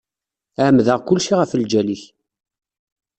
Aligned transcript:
Ɛemmdeɣ 0.63 0.99
kulci 1.07 1.33
ɣef 1.35 1.51
lǧal-ik. 1.61 2.03